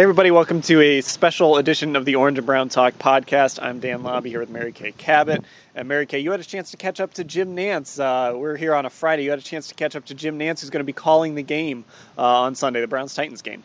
Hey, 0.00 0.04
everybody, 0.04 0.30
welcome 0.30 0.62
to 0.62 0.80
a 0.80 1.02
special 1.02 1.58
edition 1.58 1.94
of 1.94 2.06
the 2.06 2.14
Orange 2.14 2.38
and 2.38 2.46
Brown 2.46 2.70
Talk 2.70 2.94
podcast. 2.94 3.62
I'm 3.62 3.80
Dan 3.80 4.02
Labbe 4.02 4.28
here 4.28 4.40
with 4.40 4.48
Mary 4.48 4.72
Kay 4.72 4.92
Cabot. 4.92 5.44
And 5.74 5.88
Mary 5.88 6.06
Kay, 6.06 6.20
you 6.20 6.30
had 6.30 6.40
a 6.40 6.44
chance 6.44 6.70
to 6.70 6.78
catch 6.78 7.00
up 7.00 7.12
to 7.14 7.24
Jim 7.24 7.54
Nantz. 7.54 8.00
Uh, 8.00 8.34
we're 8.34 8.56
here 8.56 8.74
on 8.74 8.86
a 8.86 8.88
Friday. 8.88 9.24
You 9.24 9.30
had 9.30 9.40
a 9.40 9.42
chance 9.42 9.68
to 9.68 9.74
catch 9.74 9.96
up 9.96 10.06
to 10.06 10.14
Jim 10.14 10.38
Nantz, 10.38 10.62
who's 10.62 10.70
going 10.70 10.80
to 10.80 10.84
be 10.84 10.94
calling 10.94 11.34
the 11.34 11.42
game 11.42 11.84
uh, 12.16 12.22
on 12.22 12.54
Sunday, 12.54 12.80
the 12.80 12.86
Browns 12.86 13.14
Titans 13.14 13.42
game. 13.42 13.62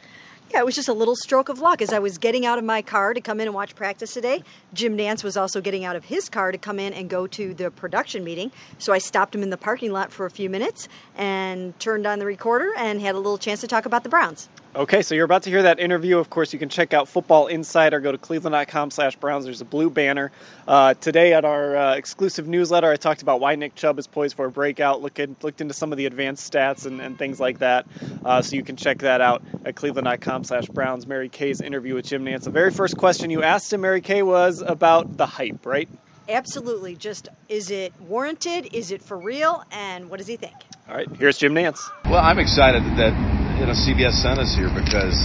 Yeah, 0.52 0.60
it 0.60 0.66
was 0.66 0.76
just 0.76 0.90
a 0.90 0.94
little 0.94 1.16
stroke 1.16 1.50
of 1.50 1.60
luck. 1.60 1.82
As 1.82 1.92
I 1.92 2.00
was 2.00 2.20
getting 2.20 2.46
out 2.46 2.60
of 2.60 2.64
my 2.64 2.82
car 2.84 3.14
to 3.14 3.20
come 3.20 3.40
in 3.40 3.48
and 3.48 3.56
watch 3.56 3.76
practice 3.76 4.14
today, 4.14 4.44
Jim 4.74 4.96
Nantz 4.96 5.24
was 5.24 5.38
also 5.38 5.60
getting 5.60 5.86
out 5.86 5.96
of 5.96 6.06
his 6.06 6.30
car 6.30 6.52
to 6.52 6.58
come 6.58 6.80
in 6.80 6.94
and 6.94 7.10
go 7.10 7.26
to 7.28 7.54
the 7.54 7.72
production 7.72 8.24
meeting. 8.24 8.52
So 8.78 8.94
I 8.94 9.00
stopped 9.00 9.34
him 9.34 9.42
in 9.42 9.50
the 9.50 9.58
parking 9.58 9.92
lot 9.92 10.12
for 10.12 10.26
a 10.26 10.32
few 10.32 10.50
minutes 10.50 10.88
and 11.18 11.78
turned 11.80 12.06
on 12.06 12.20
the 12.20 12.26
recorder 12.26 12.72
and 12.78 13.02
had 13.02 13.16
a 13.16 13.18
little 13.18 13.40
chance 13.40 13.62
to 13.62 13.68
talk 13.68 13.86
about 13.86 14.04
the 14.04 14.10
Browns. 14.10 14.48
Okay, 14.76 15.04
so 15.04 15.16
you're 15.16 15.24
about 15.24 15.44
to 15.44 15.50
hear 15.50 15.64
that 15.64 15.80
interview. 15.80 16.20
Of 16.20 16.30
course, 16.30 16.52
you 16.52 16.60
can 16.60 16.68
check 16.68 16.94
out 16.94 17.08
Football 17.08 17.48
Insider. 17.48 18.02
Go 18.02 18.12
to 18.12 18.18
cleveland.com 18.18 18.92
slash 18.92 19.16
Browns. 19.16 19.46
There's 19.46 19.62
a 19.62 19.66
blue 19.66 19.90
banner. 19.90 20.34
Uh, 20.68 20.96
today 20.96 21.34
at 21.34 21.46
our 21.46 21.78
uh, 21.78 21.96
exclusive 21.96 22.46
newsletter, 22.46 22.92
I 22.92 22.98
talked 22.98 23.22
about 23.22 23.40
why 23.40 23.56
Nick 23.56 23.76
Chubb 23.76 23.98
is 24.00 24.06
poised 24.06 24.36
for 24.36 24.46
a 24.46 24.52
breakout, 24.52 25.02
look 25.02 25.18
at, 25.18 25.42
looked 25.44 25.62
into 25.62 25.74
some 25.74 25.94
of 25.94 25.98
the 25.98 26.08
advanced 26.08 26.52
stats 26.52 26.86
and, 26.86 27.00
and 27.00 27.18
things 27.18 27.40
like 27.40 27.60
that. 27.60 27.88
Uh, 28.26 28.42
so 28.42 28.58
you 28.58 28.64
can 28.64 28.76
check 28.76 29.00
that 29.00 29.22
out 29.22 29.44
at 29.66 29.76
cleveland.com 29.76 30.44
slash 30.44 30.68
Browns. 30.68 31.08
Mary 31.08 31.28
Kay's 31.28 31.60
interview 31.60 31.96
with 31.96 32.06
Jim 32.06 32.24
Nantz. 32.24 32.44
The 32.44 32.52
very 32.52 32.72
first 32.72 32.98
question 32.98 33.32
you 33.32 33.42
asked 33.44 33.74
him, 33.74 33.82
Mary 33.82 34.02
Kay, 34.02 34.22
was 34.22 34.62
about 34.62 35.18
the 35.18 35.26
hype, 35.26 35.66
right? 35.66 35.90
Absolutely. 36.30 36.96
Just 36.96 37.30
is 37.50 37.72
it 37.72 37.94
warranted? 38.00 38.74
Is 38.74 38.92
it 38.92 39.02
for 39.02 39.18
real? 39.18 39.64
And 39.72 40.10
what 40.10 40.18
does 40.18 40.28
he 40.28 40.38
think? 40.38 40.54
All 40.88 40.96
right, 40.96 41.08
here's 41.18 41.38
Jim 41.38 41.54
Nantz. 41.54 41.90
Well, 42.06 42.24
I'm 42.24 42.40
excited 42.40 42.84
that 42.98 43.14
you 43.60 43.66
know, 43.66 43.74
CBS 43.74 44.22
sent 44.22 44.40
us 44.40 44.56
here 44.56 44.70
because 44.70 45.18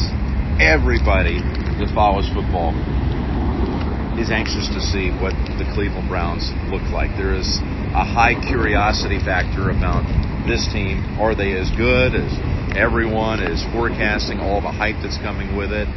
everybody 0.61 1.41
that 1.41 1.91
follows 1.95 2.29
football 2.29 2.71
is 4.19 4.30
anxious 4.30 4.69
to 4.69 4.80
see 4.80 5.11
what 5.11 5.33
the 5.57 5.65
Cleveland 5.73 6.09
Browns 6.09 6.52
look 6.68 6.83
like. 6.93 7.16
There 7.16 7.35
is 7.35 7.59
a 7.95 8.05
high 8.05 8.35
curiosity 8.46 9.18
factor 9.18 9.71
about 9.71 10.05
this 10.46 10.66
team. 10.73 11.18
Are 11.18 11.35
they 11.35 11.57
as 11.57 11.71
good 11.73 12.15
as 12.15 12.30
everyone 12.76 13.43
is 13.43 13.65
forecasting? 13.73 14.38
All 14.38 14.60
the 14.60 14.71
hype 14.71 14.96
that's 15.02 15.18
coming 15.18 15.57
with 15.57 15.73
it. 15.73 15.88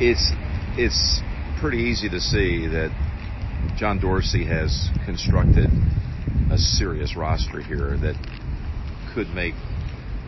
It's 0.00 0.32
it's 0.76 1.20
pretty 1.60 1.78
easy 1.78 2.08
to 2.10 2.20
see 2.20 2.66
that 2.68 2.90
John 3.76 4.00
Dorsey 4.00 4.44
has 4.46 4.88
constructed 5.06 5.70
a 6.50 6.58
serious 6.58 7.16
roster 7.16 7.60
here 7.60 7.96
that 7.98 8.16
could 9.14 9.28
make 9.28 9.54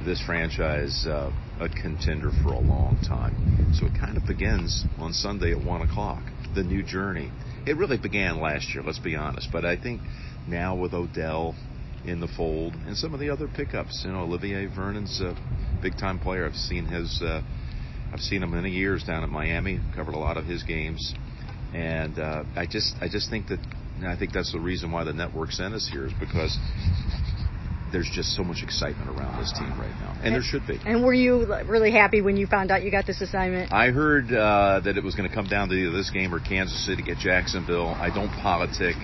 this 0.04 0.22
franchise 0.24 1.06
uh, 1.06 1.30
a 1.60 1.68
contender 1.68 2.30
for 2.42 2.52
a 2.52 2.60
long 2.60 2.96
time. 3.06 3.74
So 3.74 3.86
it 3.86 3.92
kind 3.98 4.16
of 4.16 4.24
begins 4.24 4.84
on 4.98 5.12
Sunday 5.12 5.52
at 5.52 5.62
1 5.62 5.82
o'clock, 5.82 6.22
the 6.54 6.62
new 6.62 6.82
journey. 6.82 7.32
It 7.66 7.76
really 7.76 7.98
began 7.98 8.40
last 8.40 8.72
year, 8.72 8.82
let's 8.84 9.00
be 9.00 9.16
honest, 9.16 9.48
but 9.52 9.64
I 9.64 9.76
think 9.76 10.00
now 10.46 10.76
with 10.76 10.94
Odell 10.94 11.54
in 12.06 12.20
the 12.20 12.28
fold 12.28 12.74
and 12.86 12.96
some 12.96 13.12
of 13.14 13.20
the 13.20 13.30
other 13.30 13.48
pickups, 13.48 14.02
you 14.04 14.12
know, 14.12 14.20
Olivier 14.20 14.66
Vernon's 14.66 15.20
a 15.20 15.36
big 15.82 15.98
time 15.98 16.18
player. 16.18 16.46
I've 16.46 16.54
seen 16.54 16.86
his, 16.86 17.20
uh, 17.22 17.42
I've 18.12 18.20
seen 18.20 18.42
him 18.42 18.52
many 18.52 18.70
years 18.70 19.04
down 19.04 19.24
at 19.24 19.28
Miami, 19.30 19.80
covered 19.94 20.14
a 20.14 20.18
lot 20.18 20.36
of 20.36 20.44
his 20.44 20.62
games, 20.62 21.14
and 21.74 22.18
uh, 22.18 22.44
I 22.54 22.66
just, 22.66 22.94
I 23.00 23.08
just 23.08 23.28
think 23.28 23.48
that, 23.48 23.58
I 24.06 24.16
think 24.16 24.32
that's 24.32 24.52
the 24.52 24.60
reason 24.60 24.92
why 24.92 25.04
the 25.04 25.12
network 25.12 25.52
sent 25.52 25.74
us 25.74 25.88
here 25.90 26.06
is 26.06 26.12
because 26.20 26.56
there's 27.92 28.10
just 28.12 28.34
so 28.36 28.42
much 28.44 28.62
excitement 28.62 29.08
around 29.10 29.40
this 29.40 29.52
team 29.52 29.70
right 29.78 29.90
now, 30.00 30.12
and, 30.16 30.26
and 30.26 30.34
there 30.34 30.42
should 30.42 30.66
be. 30.66 30.78
And 30.84 31.04
were 31.04 31.14
you 31.14 31.46
really 31.66 31.90
happy 31.90 32.20
when 32.20 32.36
you 32.36 32.46
found 32.46 32.70
out 32.70 32.82
you 32.82 32.90
got 32.90 33.06
this 33.06 33.20
assignment? 33.20 33.72
I 33.72 33.90
heard 33.90 34.32
uh, 34.32 34.80
that 34.84 34.96
it 34.96 35.04
was 35.04 35.14
going 35.14 35.28
to 35.28 35.34
come 35.34 35.46
down 35.46 35.68
to 35.68 35.74
either 35.74 35.96
this 35.96 36.10
game 36.10 36.34
or 36.34 36.40
Kansas 36.40 36.84
City 36.86 37.10
at 37.10 37.18
Jacksonville. 37.18 37.88
I 37.88 38.10
don't 38.14 38.30
politic. 38.42 38.96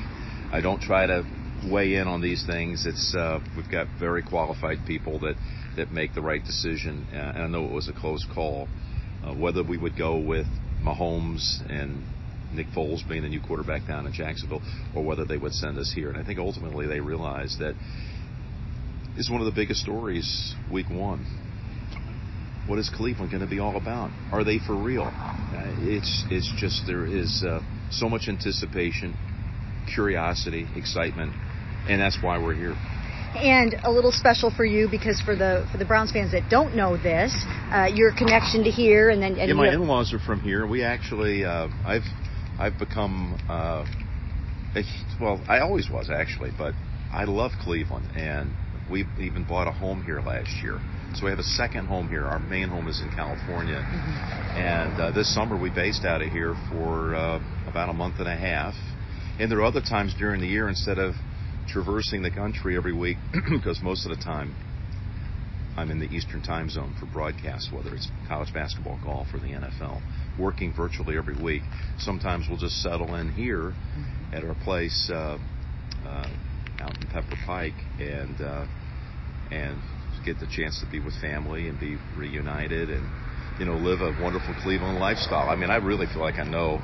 I 0.53 0.61
don't 0.61 0.81
try 0.81 1.07
to 1.07 1.25
weigh 1.71 1.95
in 1.95 2.09
on 2.09 2.21
these 2.21 2.45
things. 2.47 2.87
It's 2.87 3.15
uh, 3.15 3.41
we've 3.57 3.71
got 3.71 3.87
very 3.99 4.23
qualified 4.23 4.79
people 4.87 5.21
that 5.21 5.37
that 5.77 5.91
make 5.91 6.15
the 6.15 6.23
right 6.23 6.45
decision, 6.45 7.07
uh, 7.13 7.17
and 7.17 7.43
I 7.43 7.47
know 7.47 7.65
it 7.65 7.73
was 7.73 7.89
a 7.89 7.93
close 7.93 8.27
call. 8.35 8.69
Uh, 9.25 9.35
whether 9.35 9.63
we 9.63 9.79
would 9.79 9.97
go 9.97 10.19
with 10.19 10.47
Mahomes 10.83 11.63
and 11.71 12.03
Nick 12.53 12.67
Foles 12.69 13.07
being 13.09 13.23
the 13.23 13.29
new 13.29 13.41
quarterback 13.41 13.87
down 13.87 14.07
in 14.07 14.13
Jacksonville, 14.13 14.63
or 14.95 15.05
whether 15.05 15.25
they 15.25 15.37
would 15.37 15.55
send 15.55 15.79
us 15.79 15.93
here. 15.95 16.11
And 16.11 16.19
I 16.19 16.25
think 16.25 16.39
ultimately 16.39 16.87
they 16.87 17.01
realized 17.01 17.61
that 17.61 17.75
is 19.17 19.31
one 19.31 19.41
of 19.41 19.47
the 19.47 19.53
biggest 19.53 19.81
stories 19.81 20.55
week 20.71 20.91
one. 20.91 21.25
What 22.67 22.79
is 22.79 22.91
Cleveland 22.91 23.31
going 23.31 23.43
to 23.43 23.51
be 23.51 23.59
all 23.59 23.77
about? 23.77 24.11
Are 24.33 24.45
they 24.45 24.59
for 24.59 24.75
real? 24.75 25.03
Uh, 25.03 25.75
it's 25.81 26.25
it's 26.31 26.51
just 26.59 26.83
there 26.87 27.07
is 27.07 27.45
uh, 27.47 27.61
so 27.91 28.09
much 28.09 28.29
anticipation, 28.29 29.15
curiosity, 29.87 30.67
excitement, 30.77 31.33
and 31.89 32.01
that's 32.01 32.19
why 32.23 32.39
we're 32.39 32.55
here. 32.55 32.77
And 33.35 33.75
a 33.85 33.91
little 33.91 34.13
special 34.13 34.51
for 34.51 34.65
you 34.65 34.89
because 34.91 35.21
for 35.23 35.35
the 35.35 35.67
for 35.73 35.79
the 35.79 35.87
Browns 35.87 36.13
fans 36.13 36.33
that 36.33 36.51
don't 36.51 36.77
know 36.77 36.97
this, 36.99 37.35
uh, 37.73 37.89
your 37.93 38.13
connection 38.15 38.63
to 38.65 38.71
here, 38.71 39.09
and 39.09 39.23
then 39.23 39.39
and 39.39 39.49
yeah, 39.49 39.55
my 39.55 39.73
in-laws 39.73 40.13
are 40.13 40.19
from 40.19 40.41
here. 40.41 40.67
We 40.67 40.83
actually 40.83 41.45
uh, 41.45 41.69
I've 41.87 42.05
I've 42.59 42.79
become 42.79 43.39
uh, 43.49 43.87
a, 44.77 44.83
well 45.21 45.41
I 45.49 45.61
always 45.61 45.89
was 45.89 46.11
actually, 46.11 46.51
but 46.59 46.75
I 47.11 47.25
love 47.25 47.53
Cleveland 47.63 48.17
and 48.17 48.53
we 48.91 49.07
even 49.19 49.45
bought 49.45 49.69
a 49.69 49.73
home 49.73 50.05
here 50.05 50.21
last 50.21 50.51
year. 50.63 50.81
So 51.15 51.25
we 51.25 51.31
have 51.31 51.39
a 51.39 51.45
second 51.45 51.87
home 51.87 52.09
here. 52.09 52.25
Our 52.25 52.39
main 52.39 52.69
home 52.69 52.89
is 52.89 53.01
in 53.01 53.11
California. 53.11 53.77
Mm-hmm. 53.77 54.59
And 54.59 55.01
uh, 55.01 55.11
this 55.13 55.33
summer 55.35 55.61
we 55.61 55.71
based 55.71 56.05
out 56.05 56.23
of 56.23 56.29
here 56.29 56.55
for 56.71 57.15
uh, 57.15 57.41
about 57.69 57.89
a 57.89 57.93
month 57.93 58.17
and 58.19 58.29
a 58.29 58.37
half. 58.37 58.75
And 59.39 59.51
there 59.51 59.59
are 59.59 59.65
other 59.65 59.81
times 59.81 60.15
during 60.19 60.41
the 60.41 60.47
year 60.47 60.69
instead 60.69 60.99
of 60.99 61.15
traversing 61.69 62.23
the 62.23 62.31
country 62.31 62.77
every 62.77 62.93
week, 62.93 63.17
because 63.51 63.81
most 63.83 64.07
of 64.07 64.17
the 64.17 64.23
time 64.23 64.55
I'm 65.77 65.91
in 65.91 65.99
the 65.99 66.07
Eastern 66.07 66.43
time 66.43 66.69
zone 66.69 66.95
for 67.01 67.07
broadcasts, 67.07 67.71
whether 67.73 67.95
it's 67.95 68.09
college 68.29 68.53
basketball, 68.53 69.01
golf, 69.03 69.29
or 69.33 69.39
the 69.39 69.47
NFL, 69.47 70.03
working 70.39 70.75
virtually 70.75 71.17
every 71.17 71.41
week. 71.43 71.63
Sometimes 71.99 72.47
we'll 72.49 72.59
just 72.59 72.83
settle 72.83 73.15
in 73.15 73.33
here 73.33 73.73
mm-hmm. 73.73 74.35
at 74.35 74.45
our 74.45 74.55
place 74.65 75.11
uh, 75.11 75.39
uh, 76.05 76.29
out 76.81 76.97
in 77.01 77.07
Pepper 77.09 77.37
Pike 77.47 77.73
and 77.99 78.39
uh, 78.41 78.67
and 79.51 79.79
get 80.27 80.39
the 80.41 80.47
chance 80.47 80.81
to 80.81 80.91
be 80.91 81.01
with 81.01 81.19
family 81.21 81.69
and 81.69 81.81
be 81.81 81.97
reunited 82.17 82.91
and 82.91 83.09
you 83.59 83.65
know 83.65 83.77
live 83.77 84.01
a 84.01 84.13
wonderful 84.23 84.55
Cleveland 84.63 84.99
lifestyle. 84.99 85.49
I 85.49 85.57
mean, 85.57 85.71
I 85.71 85.77
really 85.77 86.07
feel 86.07 86.21
like 86.21 86.39
I 86.39 86.45
know 86.45 86.83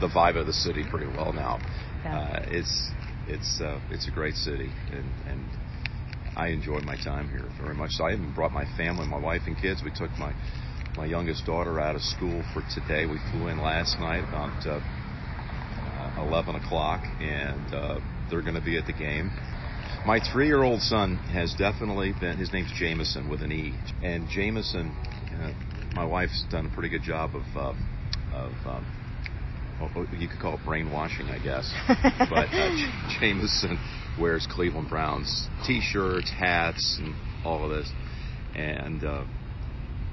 the 0.00 0.08
vibe 0.08 0.40
of 0.40 0.46
the 0.46 0.52
city 0.52 0.84
pretty 0.90 1.06
well 1.06 1.32
now. 1.34 1.60
Uh, 2.04 2.40
it's 2.48 2.90
it's 3.26 3.60
uh, 3.60 3.78
it's 3.90 4.08
a 4.08 4.10
great 4.10 4.34
city 4.34 4.70
and 4.92 5.04
and 5.28 5.44
I 6.36 6.48
enjoy 6.48 6.80
my 6.80 6.96
time 6.96 7.28
here 7.28 7.48
very 7.60 7.74
much. 7.74 7.90
So 7.92 8.04
I 8.04 8.12
even 8.12 8.32
brought 8.34 8.52
my 8.52 8.64
family, 8.76 9.06
my 9.06 9.18
wife 9.18 9.42
and 9.46 9.60
kids. 9.60 9.82
We 9.84 9.90
took 9.90 10.10
my 10.18 10.32
my 10.96 11.06
youngest 11.06 11.46
daughter 11.46 11.80
out 11.80 11.94
of 11.96 12.02
school 12.02 12.42
for 12.52 12.62
today. 12.74 13.06
We 13.06 13.18
flew 13.30 13.48
in 13.48 13.58
last 13.58 13.98
night 13.98 14.24
about 14.28 14.66
uh, 14.66 14.80
uh, 16.20 16.26
11 16.26 16.56
o'clock, 16.56 17.00
and 17.20 17.74
uh, 17.74 18.00
they're 18.30 18.42
going 18.42 18.54
to 18.54 18.64
be 18.64 18.76
at 18.76 18.86
the 18.86 18.92
game. 18.92 19.30
My 20.06 20.20
three 20.32 20.46
year 20.46 20.62
old 20.62 20.80
son 20.80 21.16
has 21.32 21.54
definitely 21.58 22.12
been, 22.18 22.38
his 22.38 22.52
name's 22.52 22.72
Jameson 22.78 23.28
with 23.28 23.42
an 23.42 23.52
E. 23.52 23.74
And 24.02 24.28
Jameson, 24.28 24.94
uh, 25.40 25.52
my 25.94 26.04
wife's 26.04 26.44
done 26.50 26.66
a 26.66 26.70
pretty 26.70 26.88
good 26.88 27.02
job 27.02 27.30
of, 27.34 27.44
uh, 27.54 27.74
of 28.32 28.52
um, 28.66 28.86
you 30.18 30.28
could 30.28 30.40
call 30.40 30.54
it 30.54 30.60
brainwashing, 30.64 31.26
I 31.26 31.38
guess. 31.38 31.72
but 31.88 32.48
uh, 32.52 33.18
Jameson 33.18 33.78
wears 34.18 34.46
Cleveland 34.50 34.88
Browns 34.88 35.48
t 35.66 35.80
shirts, 35.80 36.30
hats, 36.30 36.98
and 37.00 37.14
all 37.44 37.64
of 37.64 37.70
this. 37.70 37.90
And 38.54 39.04
uh, 39.04 39.24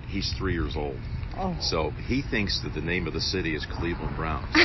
he's 0.07 0.33
three 0.37 0.53
years 0.53 0.75
old. 0.75 0.97
Oh. 1.35 1.55
So 1.61 1.91
he 1.91 2.23
thinks 2.23 2.61
that 2.63 2.73
the 2.73 2.81
name 2.81 3.07
of 3.07 3.13
the 3.13 3.21
city 3.21 3.55
is 3.55 3.65
Cleveland 3.65 4.15
Browns. 4.15 4.49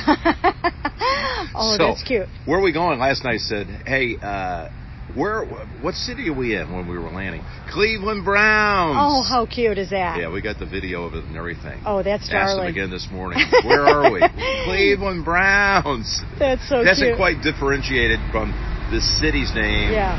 oh, 1.54 1.74
so, 1.76 1.86
that's 1.88 2.02
cute. 2.02 2.28
Where 2.46 2.58
are 2.58 2.62
we 2.62 2.72
going? 2.72 2.98
Last 2.98 3.24
night 3.24 3.40
said, 3.40 3.66
hey, 3.86 4.16
uh, 4.22 4.68
where? 5.14 5.44
What 5.82 5.94
city 5.94 6.28
are 6.30 6.36
we 6.36 6.56
in 6.56 6.72
when 6.72 6.88
we 6.88 6.96
were 6.98 7.10
landing? 7.10 7.42
Cleveland 7.70 8.24
Browns. 8.24 8.96
Oh, 8.98 9.22
how 9.22 9.46
cute 9.46 9.76
is 9.78 9.90
that? 9.90 10.18
Yeah, 10.18 10.32
we 10.32 10.40
got 10.40 10.58
the 10.58 10.66
video 10.66 11.04
of 11.04 11.14
it 11.14 11.24
and 11.24 11.36
everything. 11.36 11.82
Oh, 11.84 12.02
that's 12.02 12.28
darling. 12.28 12.48
Asked 12.48 12.56
them 12.58 12.66
again 12.66 12.90
this 12.90 13.08
morning. 13.10 13.44
Where 13.64 13.82
are 13.82 14.12
we? 14.12 14.20
Cleveland 14.64 15.24
Browns. 15.24 16.22
That's 16.38 16.66
so 16.68 16.82
hasn't 16.82 17.08
cute. 17.10 17.16
quite 17.16 17.42
differentiated 17.42 18.20
from 18.30 18.52
the 18.90 19.00
city's 19.00 19.52
name 19.54 19.92
yeah. 19.92 20.16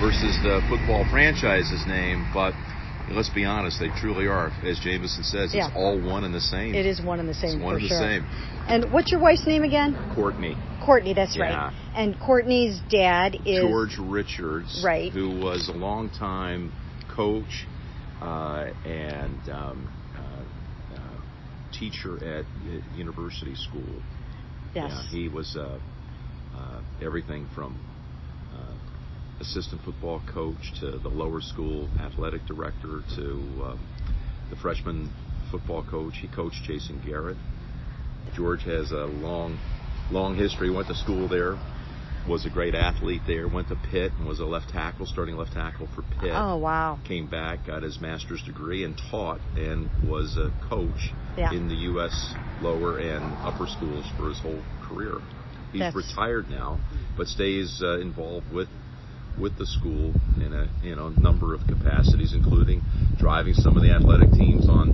versus 0.00 0.36
the 0.42 0.60
football 0.68 1.04
franchise's 1.10 1.86
name, 1.86 2.28
but 2.32 2.54
let's 3.10 3.28
be 3.28 3.44
honest, 3.44 3.80
they 3.80 3.88
truly 4.00 4.26
are. 4.26 4.48
As 4.64 4.78
Jameson 4.78 5.24
says, 5.24 5.54
yeah. 5.54 5.68
it's 5.68 5.76
all 5.76 6.00
one 6.00 6.24
and 6.24 6.34
the 6.34 6.40
same. 6.40 6.74
It 6.74 6.86
is 6.86 7.00
one 7.00 7.20
and 7.20 7.28
the 7.28 7.34
same. 7.34 7.60
It's 7.60 7.64
one 7.64 7.76
and 7.76 7.84
the 7.84 7.88
same. 7.88 8.24
And 8.68 8.92
what's 8.92 9.10
your 9.10 9.20
wife's 9.20 9.46
name 9.46 9.62
again? 9.62 9.96
Courtney. 10.14 10.56
Courtney, 10.84 11.14
that's 11.14 11.36
yeah. 11.36 11.42
right. 11.42 11.72
And 11.94 12.18
Courtney's 12.18 12.80
dad 12.90 13.36
is 13.44 13.60
George 13.60 13.96
Richards, 13.98 14.82
right? 14.84 15.12
Who 15.12 15.40
was 15.40 15.68
a 15.68 15.76
long 15.76 16.10
time 16.10 16.72
coach 17.14 17.66
uh, 18.20 18.70
and 18.84 19.48
um, 19.50 19.88
uh, 20.16 20.94
uh, 20.94 21.78
teacher 21.78 22.16
at 22.38 22.44
university 22.96 23.54
school. 23.54 24.02
Yes. 24.74 24.90
Yeah, 24.90 25.02
he 25.10 25.28
was 25.28 25.56
uh, 25.56 25.78
uh, 26.56 26.80
everything 27.02 27.48
from 27.54 27.78
uh, 28.54 28.74
assistant 29.40 29.82
football 29.82 30.22
coach 30.32 30.72
to 30.80 30.98
the 30.98 31.08
lower 31.08 31.40
school 31.40 31.88
athletic 32.00 32.46
director 32.46 33.02
to 33.16 33.22
um, 33.64 33.80
the 34.50 34.56
freshman 34.56 35.10
football 35.50 35.82
coach. 35.82 36.14
He 36.20 36.28
coached 36.28 36.62
Jason 36.64 37.02
Garrett. 37.04 37.36
George 38.34 38.62
has 38.64 38.92
a 38.92 39.04
long, 39.04 39.58
long 40.12 40.36
history. 40.36 40.70
Went 40.70 40.88
to 40.88 40.94
school 40.94 41.28
there. 41.28 41.58
Was 42.28 42.46
a 42.46 42.50
great 42.50 42.76
athlete 42.76 43.22
there. 43.26 43.48
Went 43.48 43.66
to 43.68 43.76
Pitt 43.90 44.12
and 44.16 44.28
was 44.28 44.38
a 44.38 44.44
left 44.44 44.68
tackle, 44.68 45.06
starting 45.06 45.36
left 45.36 45.54
tackle 45.54 45.88
for 45.92 46.02
Pitt. 46.20 46.30
Oh 46.32 46.56
wow. 46.56 47.00
Came 47.04 47.26
back, 47.28 47.66
got 47.66 47.82
his 47.82 48.00
master's 48.00 48.40
degree, 48.44 48.84
and 48.84 48.96
taught 49.10 49.40
and 49.56 49.90
was 50.08 50.36
a 50.36 50.52
coach 50.68 51.10
Yeah. 51.36 51.52
in 51.52 51.66
the 51.68 51.74
U.S. 51.90 52.34
lower 52.60 52.98
and 52.98 53.24
upper 53.44 53.66
schools 53.66 54.04
for 54.16 54.28
his 54.28 54.38
whole 54.38 54.62
career. 54.82 55.14
He's 55.72 55.80
That's- 55.80 55.96
retired 55.96 56.48
now, 56.48 56.78
but 57.16 57.26
stays 57.26 57.80
uh, 57.82 57.98
involved 57.98 58.52
with 58.52 58.68
with 59.40 59.56
the 59.58 59.66
school 59.66 60.12
in 60.36 60.52
a 60.52 60.68
you 60.82 60.94
know 60.96 61.08
number 61.10 61.54
of 61.54 61.60
capacities, 61.66 62.32
including 62.34 62.82
driving 63.18 63.54
some 63.54 63.76
of 63.76 63.82
the 63.82 63.90
athletic 63.90 64.30
teams 64.32 64.68
on 64.68 64.90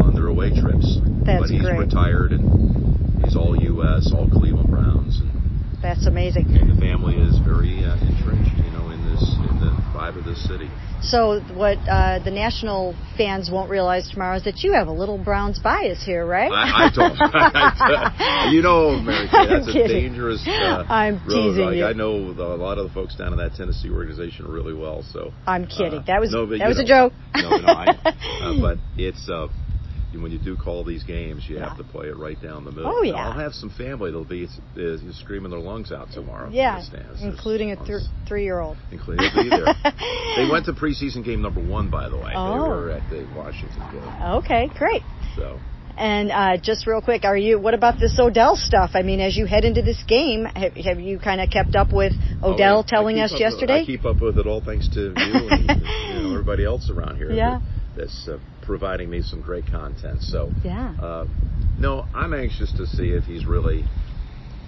on 0.00 0.14
their 0.14 0.28
away 0.28 0.50
trips. 0.50 0.98
That's 1.24 1.42
but 1.46 1.50
he's 1.50 1.62
great. 1.62 1.78
retired 1.78 2.32
and 2.32 3.24
he's 3.24 3.36
all 3.36 3.56
U.S., 3.56 4.10
all 4.14 4.28
Cleveland 4.28 4.70
Browns, 4.70 5.20
and, 5.20 5.30
That's 5.82 6.06
amazing. 6.06 6.46
and 6.56 6.70
the 6.70 6.80
family 6.80 7.16
is 7.16 7.38
very 7.40 7.84
uh, 7.84 7.96
entrenched, 8.00 8.54
you 8.62 8.70
know, 8.72 8.90
in 8.90 9.00
this 9.10 9.22
in 9.50 9.56
the 9.60 9.72
vibe 9.92 10.16
of 10.16 10.24
this 10.24 10.46
city. 10.48 10.68
So 11.02 11.40
what 11.52 11.78
uh, 11.88 12.20
the 12.24 12.30
national 12.30 12.96
fans 13.16 13.50
won't 13.50 13.70
realize 13.70 14.08
tomorrow 14.08 14.36
is 14.36 14.44
that 14.44 14.62
you 14.62 14.72
have 14.72 14.86
a 14.86 14.92
little 14.92 15.18
Browns 15.18 15.58
bias 15.58 16.02
here, 16.04 16.24
right? 16.24 16.50
I, 16.50 16.86
I 16.86 16.90
don't. 16.94 18.52
you 18.52 18.62
know, 18.62 18.98
Mary 19.00 19.28
Kay, 19.28 19.46
that's 19.48 19.68
a 19.68 19.88
dangerous 19.88 20.46
uh, 20.46 20.84
I'm 20.88 21.16
road. 21.26 21.50
teasing 21.50 21.64
Like, 21.64 21.76
you. 21.76 21.86
I 21.86 21.92
know 21.92 22.32
the, 22.32 22.42
a 22.42 22.56
lot 22.56 22.78
of 22.78 22.88
the 22.88 22.94
folks 22.94 23.16
down 23.16 23.32
in 23.32 23.38
that 23.38 23.54
Tennessee 23.54 23.90
organization 23.90 24.46
really 24.46 24.74
well. 24.74 25.02
So 25.12 25.32
I'm 25.46 25.66
kidding. 25.66 26.00
uh, 26.00 26.04
that 26.06 26.20
was 26.20 26.30
no, 26.32 26.46
but 26.46 26.58
that 26.58 26.68
was 26.68 26.78
a 26.78 26.84
joke. 26.84 27.12
No, 27.34 27.50
no, 27.56 27.66
I, 27.66 27.86
uh, 28.42 28.60
but 28.60 28.78
it's 28.96 29.28
uh, 29.28 29.48
when 30.20 30.30
you 30.32 30.38
do 30.38 30.56
call 30.56 30.84
these 30.84 31.04
games, 31.04 31.44
you 31.48 31.56
Yeah. 31.56 31.68
have 31.68 31.78
to 31.78 31.84
play 31.84 32.08
it 32.08 32.16
right 32.16 32.40
down 32.42 32.64
the 32.64 32.72
middle. 32.72 32.92
Oh, 32.92 33.02
yeah. 33.02 33.14
I'll 33.14 33.32
have 33.38 33.54
some 33.54 33.70
family 33.70 34.10
that'll 34.10 34.24
be 34.24 34.46
uh, 34.76 34.96
screaming 35.12 35.50
their 35.50 35.60
lungs 35.60 35.90
out 35.92 36.10
tomorrow. 36.12 36.50
yeah, 36.52 36.80
stands. 36.82 37.22
including 37.22 37.70
a 37.70 37.76
th- 37.76 38.02
three-year-old. 38.28 38.76
Including 38.90 39.30
be 39.34 39.48
there. 39.48 39.64
they 40.36 40.48
went 40.50 40.66
to 40.66 40.72
preseason 40.72 41.24
game 41.24 41.40
number 41.40 41.62
one, 41.62 41.88
by 41.90 42.08
the 42.08 42.16
way. 42.16 42.30
They 42.30 42.36
Oh. 42.36 42.68
were 42.68 42.90
at 42.90 43.08
the 43.08 43.26
Washington 43.36 43.80
game. 43.92 44.22
Okay, 44.42 44.68
great. 44.76 45.02
So 45.36 45.58
And 45.96 46.30
uh, 46.32 46.56
just 46.56 46.86
real 46.86 47.02
quick, 47.02 47.24
are 47.24 47.36
you? 47.36 47.58
What 47.58 47.74
about 47.74 47.98
this 48.00 48.18
Odell 48.18 48.56
stuff? 48.56 48.90
I 48.94 49.02
mean, 49.02 49.20
as 49.20 49.36
you 49.36 49.44
head 49.46 49.64
into 49.64 49.82
this 49.82 50.02
game, 50.08 50.46
have, 50.46 50.72
have 50.74 50.98
you 51.00 51.18
kind 51.18 51.40
of 51.40 51.50
kept 51.50 51.76
up 51.76 51.92
with 51.92 52.12
Odell 52.42 52.76
Oh, 52.76 52.78
I- 52.78 52.80
I 52.80 52.88
telling 52.88 53.20
us 53.20 53.32
yesterday? 53.38 53.82
I 53.82 53.84
keep 53.84 54.04
up 54.06 54.20
with 54.20 54.38
it 54.38 54.46
all 54.46 54.62
thanks 54.62 54.88
to 54.88 55.00
you 55.00 55.12
and 55.14 55.60
you 55.60 55.66
know, 56.22 56.30
everybody 56.32 56.64
else 56.64 56.88
around 56.90 57.16
here. 57.16 57.30
Yeah. 57.30 57.58
that- 57.58 57.62
That's 57.96 58.28
uh, 58.28 58.38
providing 58.62 59.10
me 59.10 59.20
some 59.22 59.40
great 59.42 59.66
content. 59.66 60.22
So, 60.22 60.50
Yeah. 60.64 60.94
uh, 61.00 61.26
no, 61.78 62.06
I'm 62.14 62.32
anxious 62.32 62.72
to 62.72 62.86
see 62.86 63.10
if 63.10 63.24
he's 63.24 63.44
really 63.44 63.84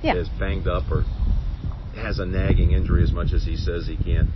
Yeah. 0.02 0.14
is 0.16 0.28
banged 0.28 0.68
up 0.68 0.90
or 0.90 1.04
has 1.96 2.18
a 2.18 2.26
nagging 2.26 2.72
injury 2.72 3.02
as 3.02 3.12
much 3.12 3.32
as 3.32 3.44
he 3.44 3.56
says 3.56 3.86
he 3.86 3.96
can't, 3.96 4.28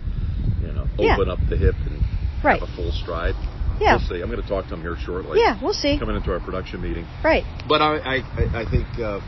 you 0.61 0.71
know, 0.71 0.87
Yeah. 0.97 1.15
open 1.15 1.29
up 1.29 1.39
the 1.49 1.57
hip 1.57 1.75
and 1.85 2.01
Right. 2.43 2.59
have 2.59 2.67
a 2.69 2.71
full 2.73 2.91
stride. 2.91 3.35
Yeah. 3.79 3.91
We'll 3.97 4.07
see. 4.07 4.21
I'm 4.21 4.29
going 4.29 4.41
to 4.41 4.47
talk 4.47 4.67
to 4.67 4.73
him 4.73 4.81
here 4.81 4.95
shortly. 4.97 5.39
Yeah, 5.39 5.57
we'll 5.61 5.73
see. 5.73 5.97
Coming 5.97 6.15
into 6.15 6.31
our 6.33 6.39
production 6.39 6.81
meeting. 6.81 7.05
Right. 7.23 7.45
But 7.67 7.81
I, 7.81 7.97
I, 7.97 8.15
I- 8.37 8.59
I 8.61 8.65
think 8.65 8.87
uh, 8.99 9.19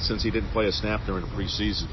since 0.00 0.22
he 0.22 0.30
didn't 0.30 0.50
play 0.50 0.66
a 0.66 0.72
snap 0.72 1.00
during 1.06 1.22
the 1.24 1.30
preseason, 1.30 1.88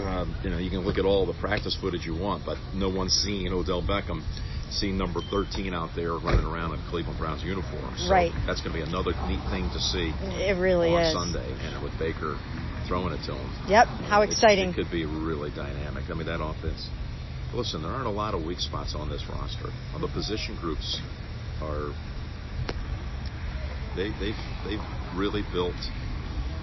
um, 0.00 0.34
you 0.44 0.50
know, 0.50 0.58
you 0.58 0.70
can 0.70 0.80
look 0.80 0.98
at 0.98 1.04
all 1.04 1.24
the 1.26 1.32
practice 1.34 1.74
footage 1.80 2.04
you 2.06 2.14
want, 2.14 2.44
but 2.44 2.58
no 2.74 2.88
one's 2.88 3.12
seen 3.14 3.52
Odell 3.52 3.82
Beckham 3.82 4.22
seen 4.70 4.98
number 4.98 5.20
13 5.30 5.72
out 5.74 5.90
there 5.96 6.12
running 6.14 6.44
around 6.44 6.74
in 6.74 6.80
Cleveland 6.90 7.18
Browns 7.18 7.42
uniform. 7.42 7.94
So 7.96 8.10
Right. 8.10 8.32
That's 8.46 8.60
going 8.60 8.72
to 8.76 8.78
be 8.78 8.88
another 8.88 9.12
neat 9.26 9.40
thing 9.50 9.68
to 9.70 9.80
see 9.80 10.12
It 10.40 10.56
really 10.58 10.94
on 10.94 11.02
is. 11.02 11.12
Sunday, 11.12 11.50
and 11.62 11.82
with 11.82 11.96
Baker 11.98 12.36
throwing 12.86 13.12
it 13.12 13.22
to 13.26 13.34
him. 13.34 13.50
Yep. 13.68 13.86
How 14.08 14.22
It- 14.22 14.30
exciting. 14.30 14.70
It 14.70 14.74
could 14.74 14.90
be 14.90 15.04
really 15.04 15.50
dynamic. 15.50 16.04
I 16.10 16.14
mean, 16.14 16.26
that 16.26 16.42
offense. 16.42 16.88
Listen, 17.54 17.82
there 17.82 17.90
aren't 17.92 18.06
a 18.06 18.10
lot 18.10 18.34
of 18.34 18.44
weak 18.44 18.60
spots 18.60 18.94
on 18.94 19.08
this 19.08 19.24
roster. 19.28 19.70
Well, 19.92 20.00
the 20.00 20.08
position 20.08 20.56
groups 20.60 21.00
are. 21.62 21.92
They 23.96 24.10
they've 24.20 24.36
they've 24.66 24.82
really 25.16 25.42
built. 25.52 25.74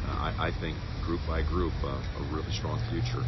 Uh, 0.08 0.32
I, 0.38 0.48
I 0.48 0.52
think 0.60 0.78
group 1.04 1.22
by 1.28 1.42
group 1.42 1.74
uh, 1.84 1.98
a 2.20 2.24
really 2.34 2.52
strong 2.52 2.80
future. 2.92 3.24